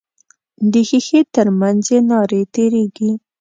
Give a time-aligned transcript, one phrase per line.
[0.71, 3.11] د ښیښې تر منځ یې نارې تیریږي.